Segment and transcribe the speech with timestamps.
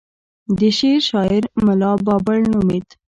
[0.59, 2.87] د شعر شاعر ملا بابړ نومېد.